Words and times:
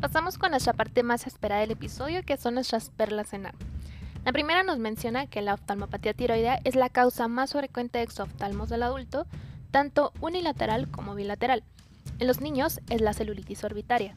Pasamos 0.00 0.38
con 0.38 0.52
nuestra 0.52 0.74
parte 0.74 1.02
más 1.02 1.26
esperada 1.26 1.60
del 1.60 1.72
episodio, 1.72 2.22
que 2.22 2.36
son 2.36 2.54
nuestras 2.54 2.88
perlas 2.90 3.32
en 3.32 3.46
A. 3.46 3.54
La 4.24 4.30
primera 4.30 4.62
nos 4.62 4.78
menciona 4.78 5.26
que 5.26 5.42
la 5.42 5.54
oftalmopatía 5.54 6.14
tiroidea 6.14 6.60
es 6.62 6.76
la 6.76 6.88
causa 6.88 7.26
más 7.26 7.50
frecuente 7.50 7.98
de 7.98 8.04
exoftalmos 8.04 8.68
del 8.68 8.84
adulto, 8.84 9.26
tanto 9.72 10.12
unilateral 10.20 10.88
como 10.88 11.16
bilateral. 11.16 11.64
En 12.20 12.28
los 12.28 12.40
niños 12.40 12.80
es 12.90 13.00
la 13.00 13.12
celulitis 13.12 13.64
orbitaria. 13.64 14.14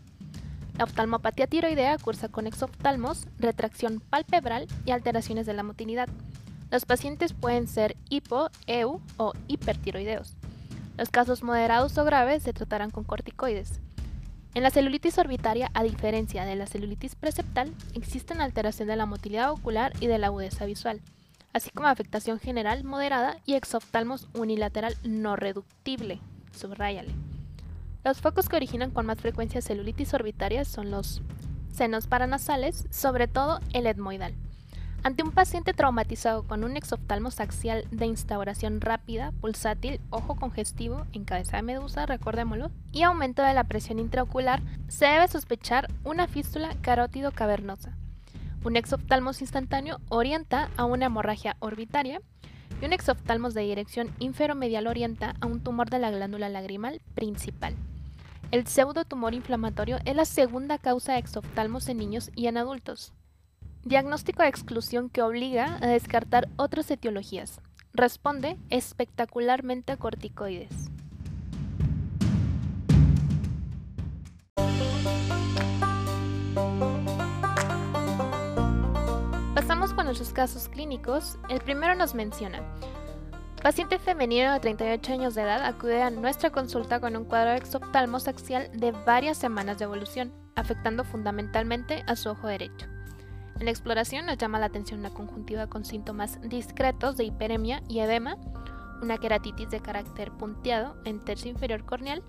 La 0.77 0.83
oftalmopatía 0.83 1.47
tiroidea 1.47 1.97
cursa 1.97 2.29
con 2.29 2.45
exoftalmos, 2.45 3.25
retracción 3.39 4.01
palpebral 4.01 4.67
y 4.85 4.91
alteraciones 4.91 5.47
de 5.47 5.53
la 5.53 5.63
motilidad. 5.63 6.09
Los 6.69 6.85
pacientes 6.85 7.33
pueden 7.33 7.67
ser 7.67 7.97
hipo, 8.07 8.51
eu 8.67 9.01
o 9.17 9.33
hipertiroideos. 9.47 10.35
Los 10.95 11.09
casos 11.09 11.41
moderados 11.41 11.97
o 11.97 12.05
graves 12.05 12.43
se 12.43 12.53
tratarán 12.53 12.91
con 12.91 13.03
corticoides. 13.03 13.79
En 14.53 14.63
la 14.63 14.69
celulitis 14.69 15.17
orbitaria, 15.17 15.71
a 15.73 15.81
diferencia 15.83 16.43
de 16.43 16.57
la 16.57 16.67
celulitis 16.67 17.15
preceptal, 17.15 17.73
existe 17.93 18.33
una 18.33 18.43
alteración 18.43 18.89
de 18.89 18.97
la 18.97 19.05
motilidad 19.05 19.51
ocular 19.51 19.93
y 20.01 20.07
de 20.07 20.17
la 20.17 20.27
agudeza 20.27 20.65
visual, 20.65 20.99
así 21.53 21.69
como 21.69 21.87
afectación 21.87 22.37
general 22.37 22.83
moderada 22.83 23.37
y 23.45 23.53
exoftalmos 23.53 24.27
unilateral 24.33 24.97
no 25.03 25.37
reductible. 25.37 26.19
Subrayale. 26.51 27.13
Los 28.03 28.19
focos 28.19 28.49
que 28.49 28.57
originan 28.57 28.91
con 28.91 29.05
más 29.05 29.21
frecuencia 29.21 29.61
celulitis 29.61 30.13
orbitaria 30.13 30.65
son 30.65 30.91
los 30.91 31.21
senos 31.71 32.07
paranasales, 32.07 32.87
sobre 32.89 33.29
todo 33.29 33.61
el 33.71 33.87
etmoidal. 33.87 34.33
Ante 35.03 35.23
un 35.23 35.31
paciente 35.31 35.73
traumatizado 35.73 36.43
con 36.43 36.63
un 36.63 36.77
exoftalmo 36.77 37.29
axial 37.35 37.87
de 37.89 38.05
instauración 38.05 38.81
rápida, 38.81 39.31
pulsátil, 39.41 39.99
ojo 40.11 40.35
congestivo 40.35 41.07
en 41.11 41.25
cabeza 41.25 41.57
de 41.57 41.63
medusa, 41.63 42.05
recordémoslo, 42.05 42.69
y 42.91 43.01
aumento 43.01 43.41
de 43.41 43.55
la 43.55 43.63
presión 43.63 43.97
intraocular, 43.97 44.61
se 44.89 45.07
debe 45.07 45.27
sospechar 45.27 45.87
una 46.03 46.27
fístula 46.27 46.75
carótido 46.81 47.31
cavernosa. 47.31 47.97
Un 48.63 48.75
exoftalmos 48.75 49.41
instantáneo 49.41 49.99
orienta 50.09 50.69
a 50.77 50.85
una 50.85 51.07
hemorragia 51.07 51.57
orbitaria 51.61 52.21
y 52.79 52.85
un 52.85 52.93
exoftalmos 52.93 53.55
de 53.55 53.61
dirección 53.61 54.13
inferomedial 54.19 54.85
orienta 54.85 55.33
a 55.41 55.47
un 55.47 55.61
tumor 55.61 55.89
de 55.89 55.97
la 55.97 56.11
glándula 56.11 56.47
lagrimal 56.47 57.01
principal. 57.15 57.73
El 58.51 58.67
pseudotumor 58.67 59.33
inflamatorio 59.33 59.97
es 60.05 60.15
la 60.15 60.25
segunda 60.25 60.77
causa 60.77 61.13
de 61.13 61.19
exoftalmos 61.19 61.89
en 61.89 61.97
niños 61.97 62.29
y 62.35 62.45
en 62.45 62.57
adultos. 62.57 63.13
Diagnóstico 63.83 64.43
de 64.43 64.49
exclusión 64.49 65.09
que 65.09 65.23
obliga 65.23 65.79
a 65.81 65.87
descartar 65.87 66.47
otras 66.55 66.91
etiologías. 66.91 67.61
Responde 67.93 68.57
espectacularmente 68.69 69.91
a 69.91 69.97
corticoides. 69.97 70.91
Pasamos 79.55 79.93
con 79.93 80.05
nuestros 80.05 80.31
casos 80.31 80.69
clínicos. 80.69 81.39
El 81.49 81.59
primero 81.61 81.95
nos 81.95 82.13
menciona. 82.13 82.61
Paciente 83.63 83.97
femenino 83.97 84.53
de 84.53 84.59
38 84.59 85.13
años 85.13 85.33
de 85.33 85.41
edad 85.41 85.65
acude 85.65 86.03
a 86.03 86.11
nuestra 86.11 86.51
consulta 86.51 86.99
con 86.99 87.15
un 87.15 87.25
cuadro 87.25 87.49
de 87.51 87.57
exoftalmos 87.57 88.27
axial 88.27 88.69
de 88.73 88.91
varias 88.91 89.39
semanas 89.39 89.79
de 89.79 89.85
evolución, 89.85 90.31
afectando 90.55 91.03
fundamentalmente 91.03 92.03
a 92.05 92.15
su 92.15 92.29
ojo 92.29 92.47
derecho. 92.47 92.85
En 93.61 93.65
la 93.65 93.71
exploración 93.71 94.25
nos 94.25 94.39
llama 94.39 94.57
la 94.57 94.65
atención 94.65 95.01
una 95.01 95.11
conjuntiva 95.11 95.67
con 95.67 95.85
síntomas 95.85 96.41
discretos 96.41 97.15
de 97.15 97.25
hiperemia 97.25 97.83
y 97.87 97.99
edema, 97.99 98.35
una 99.03 99.19
queratitis 99.19 99.69
de 99.69 99.79
carácter 99.79 100.31
punteado 100.31 100.95
en 101.05 101.23
tercio 101.23 101.51
inferior 101.51 101.85
corneal 101.85 102.23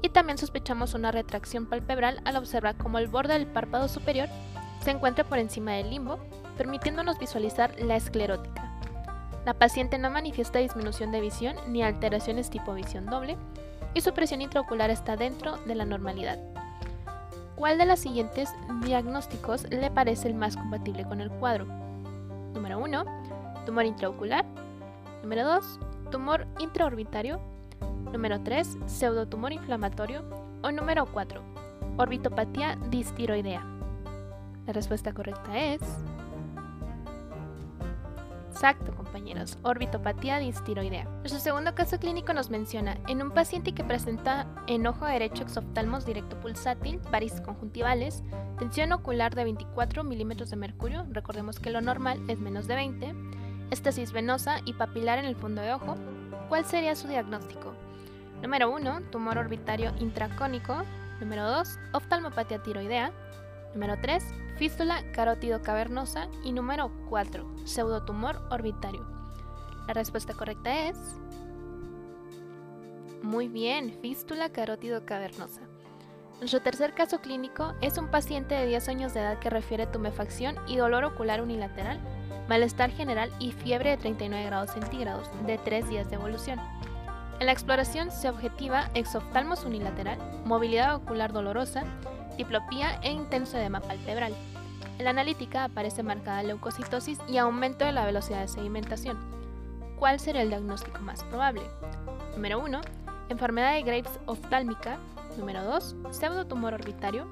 y 0.00 0.10
también 0.10 0.38
sospechamos 0.38 0.94
una 0.94 1.10
retracción 1.10 1.66
palpebral 1.66 2.20
al 2.24 2.36
observar 2.36 2.76
cómo 2.76 3.00
el 3.00 3.08
borde 3.08 3.32
del 3.32 3.48
párpado 3.48 3.88
superior 3.88 4.28
se 4.80 4.92
encuentra 4.92 5.24
por 5.24 5.40
encima 5.40 5.72
del 5.72 5.90
limbo, 5.90 6.20
permitiéndonos 6.56 7.18
visualizar 7.18 7.74
la 7.80 7.96
esclerótica. 7.96 8.78
La 9.44 9.54
paciente 9.54 9.98
no 9.98 10.08
manifiesta 10.08 10.60
disminución 10.60 11.10
de 11.10 11.20
visión 11.20 11.56
ni 11.66 11.82
alteraciones 11.82 12.48
tipo 12.48 12.74
visión 12.74 13.06
doble 13.06 13.36
y 13.92 14.02
su 14.02 14.14
presión 14.14 14.40
intraocular 14.40 14.90
está 14.90 15.16
dentro 15.16 15.56
de 15.66 15.74
la 15.74 15.84
normalidad. 15.84 16.38
¿Cuál 17.56 17.78
de 17.78 17.86
los 17.86 17.98
siguientes 17.98 18.54
diagnósticos 18.84 19.66
le 19.70 19.90
parece 19.90 20.28
el 20.28 20.34
más 20.34 20.56
compatible 20.56 21.04
con 21.04 21.22
el 21.22 21.30
cuadro? 21.30 21.64
Número 22.52 22.78
1. 22.78 23.04
Tumor 23.64 23.86
intraocular. 23.86 24.44
Número 25.22 25.46
2. 25.46 25.80
Tumor 26.10 26.46
intraorbitario. 26.58 27.40
Número 28.12 28.42
3. 28.42 28.76
Pseudotumor 28.86 29.52
inflamatorio. 29.52 30.22
O 30.62 30.70
número 30.70 31.06
4. 31.06 31.40
Orbitopatía 31.96 32.76
distiroidea. 32.90 33.64
La 34.66 34.74
respuesta 34.74 35.14
correcta 35.14 35.58
es... 35.58 35.80
Exacto, 38.56 38.94
compañeros. 38.94 39.58
Orbitopatía 39.64 40.38
distiroidea. 40.38 41.04
Nuestro 41.18 41.40
segundo 41.40 41.74
caso 41.74 41.98
clínico 41.98 42.32
nos 42.32 42.48
menciona 42.48 42.96
en 43.06 43.20
un 43.20 43.30
paciente 43.30 43.72
que 43.72 43.84
presenta 43.84 44.46
en 44.66 44.86
ojo 44.86 45.04
derecho 45.04 45.42
exoftalmos 45.42 46.06
directo 46.06 46.40
pulsátil, 46.40 46.98
varices 47.10 47.42
conjuntivales, 47.42 48.24
tensión 48.58 48.92
ocular 48.92 49.34
de 49.34 49.44
24 49.44 50.04
milímetros 50.04 50.48
de 50.48 50.56
mercurio, 50.56 51.04
recordemos 51.10 51.60
que 51.60 51.68
lo 51.68 51.82
normal 51.82 52.18
es 52.28 52.38
menos 52.38 52.66
de 52.66 52.76
20, 52.76 53.14
estasis 53.72 54.12
venosa 54.12 54.62
y 54.64 54.72
papilar 54.72 55.18
en 55.18 55.26
el 55.26 55.36
fondo 55.36 55.60
de 55.60 55.74
ojo. 55.74 55.94
¿Cuál 56.48 56.64
sería 56.64 56.96
su 56.96 57.08
diagnóstico? 57.08 57.74
Número 58.40 58.70
1, 58.70 59.02
tumor 59.10 59.36
orbitario 59.36 59.92
intracónico. 60.00 60.82
Número 61.20 61.46
2, 61.46 61.78
oftalmopatía 61.92 62.62
tiroidea. 62.62 63.12
Número 63.74 63.96
3, 64.00 64.24
fístula 64.56 65.02
carótido 65.12 65.62
cavernosa. 65.62 66.28
Y 66.44 66.52
número 66.52 66.90
4, 67.08 67.46
pseudotumor 67.64 68.40
orbitario. 68.50 69.06
La 69.86 69.94
respuesta 69.94 70.34
correcta 70.34 70.88
es... 70.88 70.96
Muy 73.22 73.48
bien, 73.48 73.98
fístula 74.00 74.50
carótido 74.50 75.04
cavernosa. 75.04 75.62
Nuestro 76.38 76.60
tercer 76.60 76.92
caso 76.92 77.20
clínico 77.20 77.72
es 77.80 77.96
un 77.96 78.08
paciente 78.08 78.54
de 78.54 78.66
10 78.66 78.88
años 78.90 79.14
de 79.14 79.20
edad 79.20 79.38
que 79.38 79.48
refiere 79.48 79.86
tumefacción 79.86 80.56
y 80.66 80.76
dolor 80.76 81.04
ocular 81.04 81.40
unilateral, 81.40 81.98
malestar 82.46 82.90
general 82.90 83.32
y 83.38 83.52
fiebre 83.52 83.90
de 83.90 83.96
39 83.96 84.44
grados 84.44 84.70
centígrados 84.70 85.30
de 85.46 85.56
3 85.56 85.88
días 85.88 86.10
de 86.10 86.16
evolución. 86.16 86.60
En 87.40 87.46
la 87.46 87.52
exploración 87.52 88.10
se 88.10 88.28
objetiva 88.28 88.90
exoftalmos 88.94 89.64
unilateral, 89.64 90.18
movilidad 90.44 90.94
ocular 90.94 91.32
dolorosa, 91.32 91.84
diplopía 92.36 93.00
e 93.02 93.10
intenso 93.10 93.56
edema 93.56 93.80
palpebral. 93.80 94.34
En 94.98 95.04
la 95.04 95.10
analítica 95.10 95.64
aparece 95.64 96.02
marcada 96.02 96.42
leucocitosis 96.42 97.18
y 97.28 97.38
aumento 97.38 97.84
de 97.84 97.92
la 97.92 98.06
velocidad 98.06 98.40
de 98.40 98.48
sedimentación. 98.48 99.18
¿Cuál 99.98 100.20
será 100.20 100.42
el 100.42 100.48
diagnóstico 100.48 101.00
más 101.00 101.22
probable? 101.24 101.62
Número 102.34 102.60
1. 102.60 102.80
Enfermedad 103.28 103.74
de 103.74 103.82
Graves 103.82 104.20
oftálmica. 104.26 104.98
Número 105.38 105.64
2. 105.64 105.96
Pseudotumor 106.10 106.74
orbitario. 106.74 107.26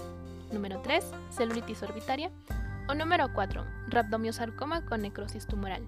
Número 0.53 0.81
3. 0.81 1.05
Celulitis 1.31 1.83
orbitaria. 1.83 2.31
O 2.89 2.95
número 2.95 3.33
4. 3.33 3.65
Rhabdomiosarcoma 3.89 4.85
con 4.85 5.03
necrosis 5.03 5.47
tumoral. 5.47 5.87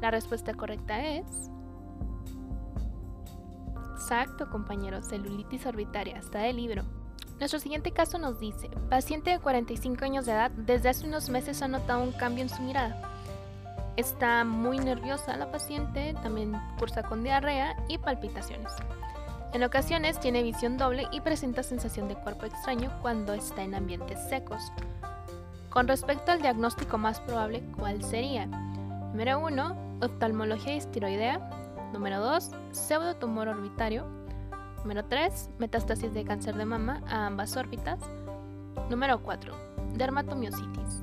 La 0.00 0.10
respuesta 0.10 0.52
correcta 0.54 1.00
es... 1.06 1.50
Exacto, 3.94 4.50
compañeros, 4.50 5.08
celulitis 5.08 5.64
orbitaria, 5.64 6.18
está 6.18 6.40
del 6.40 6.56
libro. 6.56 6.82
Nuestro 7.42 7.58
siguiente 7.58 7.90
caso 7.90 8.18
nos 8.18 8.38
dice, 8.38 8.70
paciente 8.88 9.30
de 9.30 9.40
45 9.40 10.04
años 10.04 10.26
de 10.26 10.30
edad, 10.30 10.52
desde 10.52 10.90
hace 10.90 11.08
unos 11.08 11.28
meses 11.28 11.60
ha 11.60 11.66
notado 11.66 12.00
un 12.00 12.12
cambio 12.12 12.44
en 12.44 12.48
su 12.48 12.62
mirada. 12.62 13.02
Está 13.96 14.44
muy 14.44 14.78
nerviosa 14.78 15.36
la 15.36 15.50
paciente, 15.50 16.14
también 16.22 16.52
cursa 16.78 17.02
con 17.02 17.24
diarrea 17.24 17.74
y 17.88 17.98
palpitaciones. 17.98 18.70
En 19.52 19.64
ocasiones 19.64 20.20
tiene 20.20 20.44
visión 20.44 20.78
doble 20.78 21.08
y 21.10 21.20
presenta 21.20 21.64
sensación 21.64 22.06
de 22.06 22.14
cuerpo 22.14 22.46
extraño 22.46 22.96
cuando 23.02 23.32
está 23.32 23.64
en 23.64 23.74
ambientes 23.74 24.20
secos. 24.28 24.62
Con 25.68 25.88
respecto 25.88 26.30
al 26.30 26.42
diagnóstico 26.42 26.96
más 26.96 27.18
probable, 27.18 27.64
¿cuál 27.76 28.04
sería? 28.04 28.46
Número 28.46 29.40
1, 29.40 29.98
oftalmología 30.00 30.74
estiroidea. 30.74 31.40
Número 31.92 32.20
2, 32.20 32.52
pseudotumor 32.70 33.48
orbitario. 33.48 34.21
Número 34.82 35.04
3. 35.04 35.50
Metástasis 35.58 36.12
de 36.12 36.24
cáncer 36.24 36.56
de 36.56 36.64
mama 36.64 37.02
a 37.06 37.26
ambas 37.26 37.56
órbitas. 37.56 38.00
Número 38.90 39.22
4. 39.22 39.54
Dermatomiositis. 39.94 41.00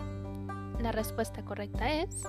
La 0.81 0.91
respuesta 0.91 1.43
correcta 1.45 1.89
es... 1.89 2.23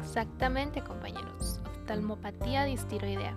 Exactamente, 0.00 0.82
compañeros. 0.82 1.60
Oftalmopatía 1.64 2.64
distiroidea. 2.64 3.36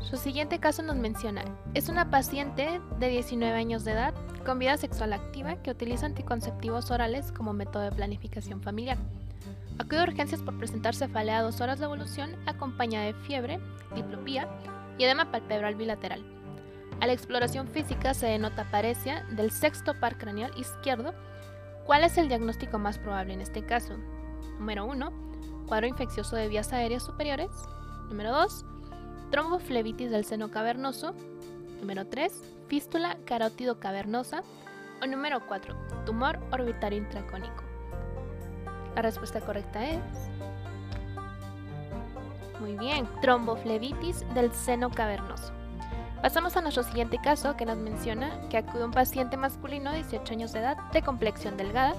Su 0.00 0.16
siguiente 0.16 0.60
caso 0.60 0.82
nos 0.82 0.96
menciona, 0.96 1.42
es 1.74 1.88
una 1.88 2.10
paciente 2.10 2.80
de 2.98 3.08
19 3.08 3.54
años 3.54 3.84
de 3.84 3.92
edad 3.92 4.14
con 4.46 4.58
vida 4.58 4.76
sexual 4.78 5.12
activa 5.12 5.56
que 5.56 5.72
utiliza 5.72 6.06
anticonceptivos 6.06 6.90
orales 6.90 7.32
como 7.32 7.52
método 7.52 7.82
de 7.82 7.92
planificación 7.92 8.62
familiar. 8.62 8.98
Acude 9.78 10.00
a 10.00 10.04
urgencias 10.04 10.40
por 10.40 10.56
presentar 10.56 10.94
cefalea 10.94 11.38
a 11.38 11.42
dos 11.42 11.60
horas 11.60 11.80
de 11.80 11.84
evolución 11.84 12.30
acompañada 12.46 13.04
de 13.04 13.14
fiebre, 13.14 13.58
diplopía 13.94 14.48
y 14.98 15.04
edema 15.04 15.30
palpebral 15.30 15.74
bilateral. 15.74 16.24
A 17.00 17.06
la 17.06 17.12
exploración 17.12 17.68
física 17.68 18.14
se 18.14 18.26
denota 18.26 18.70
paresia 18.70 19.24
del 19.30 19.50
sexto 19.50 19.94
par 20.00 20.16
craneal 20.16 20.56
izquierdo. 20.58 21.14
¿Cuál 21.84 22.04
es 22.04 22.16
el 22.16 22.28
diagnóstico 22.28 22.78
más 22.78 22.98
probable 22.98 23.34
en 23.34 23.40
este 23.40 23.64
caso? 23.64 23.96
Número 24.58 24.86
1. 24.86 25.12
Cuadro 25.66 25.86
infeccioso 25.86 26.36
de 26.36 26.48
vías 26.48 26.72
aéreas 26.72 27.04
superiores. 27.04 27.50
Número 28.08 28.32
2. 28.32 28.64
Tromboflebitis 29.30 30.10
del 30.10 30.24
seno 30.24 30.50
cavernoso. 30.50 31.14
Número 31.80 32.06
3. 32.06 32.32
Fístula 32.68 33.18
carótido 33.26 33.78
cavernosa. 33.78 34.42
O 35.02 35.06
número 35.06 35.46
4. 35.46 36.04
Tumor 36.06 36.38
orbitario 36.50 36.98
intracónico. 36.98 37.62
La 38.94 39.02
respuesta 39.02 39.40
correcta 39.40 39.84
es... 39.84 40.00
Muy 42.60 42.76
bien, 42.76 43.06
tromboflebitis 43.20 44.24
del 44.34 44.52
seno 44.52 44.90
cavernoso. 44.90 45.52
Pasamos 46.22 46.56
a 46.56 46.62
nuestro 46.62 46.82
siguiente 46.82 47.18
caso 47.18 47.56
que 47.56 47.66
nos 47.66 47.76
menciona 47.76 48.48
que 48.48 48.56
acude 48.56 48.84
un 48.84 48.90
paciente 48.90 49.36
masculino 49.36 49.90
de 49.90 49.98
18 49.98 50.32
años 50.32 50.52
de 50.52 50.60
edad 50.60 50.76
de 50.92 51.02
complexión 51.02 51.56
delgada, 51.56 51.94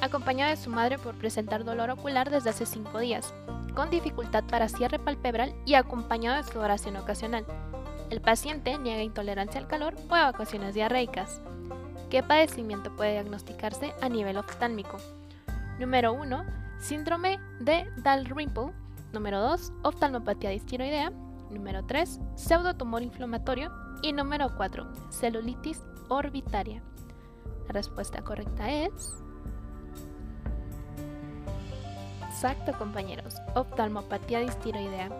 acompañado 0.00 0.50
de 0.50 0.56
su 0.56 0.68
madre 0.70 0.98
por 0.98 1.14
presentar 1.16 1.64
dolor 1.64 1.90
ocular 1.90 2.30
desde 2.30 2.50
hace 2.50 2.66
5 2.66 2.98
días, 2.98 3.32
con 3.74 3.90
dificultad 3.90 4.44
para 4.44 4.68
cierre 4.68 4.98
palpebral 4.98 5.54
y 5.64 5.74
acompañado 5.74 6.36
de 6.36 6.52
sudoración 6.52 6.96
ocasional. 6.96 7.46
El 8.10 8.20
paciente 8.20 8.76
niega 8.76 9.02
intolerancia 9.02 9.58
al 9.58 9.66
calor 9.66 9.94
o 10.10 10.16
evacuaciones 10.16 10.74
diarreicas. 10.74 11.40
¿Qué 12.10 12.22
padecimiento 12.22 12.94
puede 12.94 13.12
diagnosticarse 13.12 13.94
a 14.02 14.08
nivel 14.10 14.36
oftálmico? 14.36 14.98
Número 15.78 16.12
1. 16.12 16.44
Síndrome 16.78 17.40
de 17.58 17.90
Dalrymple. 17.96 18.81
Número 19.12 19.40
2. 19.40 19.72
Oftalmopatía 19.82 20.50
distiroidea. 20.50 21.12
Número 21.50 21.84
3. 21.84 22.20
Pseudotumor 22.34 23.02
inflamatorio. 23.02 23.70
Y 24.02 24.12
número 24.12 24.56
4. 24.56 24.86
Celulitis 25.10 25.82
orbitaria. 26.08 26.82
La 27.66 27.72
respuesta 27.74 28.22
correcta 28.22 28.70
es... 28.70 29.14
Exacto, 32.28 32.72
compañeros. 32.78 33.36
Oftalmopatía 33.54 34.40
distiroidea. 34.40 35.10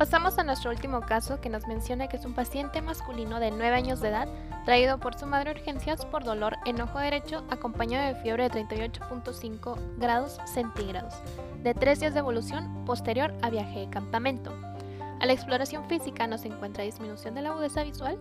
Pasamos 0.00 0.38
a 0.38 0.44
nuestro 0.44 0.70
último 0.70 1.02
caso 1.02 1.42
que 1.42 1.50
nos 1.50 1.66
menciona 1.68 2.08
que 2.08 2.16
es 2.16 2.24
un 2.24 2.32
paciente 2.32 2.80
masculino 2.80 3.38
de 3.38 3.50
9 3.50 3.76
años 3.76 4.00
de 4.00 4.08
edad 4.08 4.28
traído 4.64 4.98
por 4.98 5.14
su 5.14 5.26
madre 5.26 5.50
a 5.50 5.52
urgencias 5.52 6.06
por 6.06 6.24
dolor 6.24 6.56
en 6.64 6.80
ojo 6.80 6.98
derecho 6.98 7.44
acompañado 7.50 8.06
de 8.06 8.18
fiebre 8.22 8.48
de 8.48 8.64
38.5 8.64 9.98
grados 9.98 10.38
centígrados, 10.46 11.16
de 11.62 11.74
3 11.74 12.00
días 12.00 12.14
de 12.14 12.20
evolución 12.20 12.86
posterior 12.86 13.34
a 13.42 13.50
viaje 13.50 13.80
de 13.80 13.90
campamento. 13.90 14.54
A 15.20 15.26
la 15.26 15.34
exploración 15.34 15.84
física 15.86 16.26
no 16.26 16.38
se 16.38 16.48
encuentra 16.48 16.82
disminución 16.82 17.34
de 17.34 17.42
la 17.42 17.50
agudeza 17.50 17.84
visual. 17.84 18.18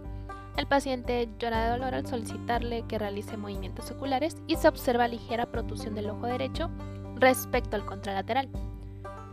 El 0.57 0.67
paciente 0.67 1.29
llora 1.39 1.63
de 1.63 1.69
dolor 1.69 1.95
al 1.95 2.05
solicitarle 2.05 2.83
que 2.89 2.99
realice 2.99 3.37
movimientos 3.37 3.89
oculares 3.89 4.35
y 4.47 4.57
se 4.57 4.67
observa 4.67 5.07
ligera 5.07 5.45
protusión 5.45 5.95
del 5.95 6.09
ojo 6.09 6.25
derecho 6.25 6.69
respecto 7.15 7.77
al 7.77 7.85
contralateral. 7.85 8.49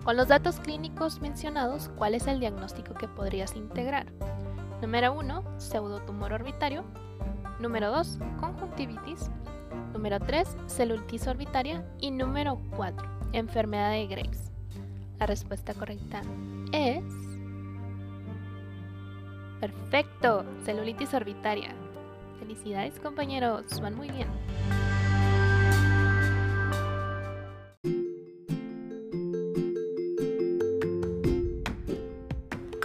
Con 0.07 0.17
los 0.17 0.29
datos 0.29 0.61
clínicos 0.61 1.21
mencionados, 1.21 1.91
¿cuál 1.97 2.15
es 2.15 2.29
el 2.29 2.39
diagnóstico 2.39 2.95
que 2.95 3.09
podrías 3.09 3.57
integrar? 3.57 4.07
Número 4.81 5.13
1, 5.13 5.59
pseudotumor 5.59 6.33
orbitario. 6.33 6.85
Número 7.59 7.91
2, 7.91 8.21
conjuntivitis. 8.39 9.29
Número 9.93 10.21
3, 10.21 10.59
celulitis 10.67 11.27
orbitaria. 11.27 11.85
Y 11.99 12.13
número 12.13 12.61
4, 12.77 13.05
enfermedad 13.33 13.91
de 13.91 14.07
Graves. 14.07 14.53
La 15.19 15.27
respuesta 15.27 15.75
correcta 15.75 16.23
es... 16.71 17.03
Perfecto, 19.59 20.45
celulitis 20.65 21.15
orbitaria. 21.15 21.75
Felicidades 22.39 23.01
compañeros, 23.01 23.81
van 23.81 23.97
muy 23.97 24.13
bien. 24.13 24.29